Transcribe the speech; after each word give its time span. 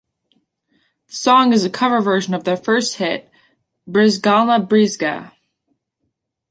The 1.09 1.13
song 1.13 1.53
is 1.53 1.63
a 1.63 1.69
cover 1.69 2.01
version 2.01 2.33
of 2.33 2.43
their 2.43 2.57
first 2.57 2.95
hit 2.95 3.29
Brizgalna 3.87 4.67
Brizga. 4.67 5.31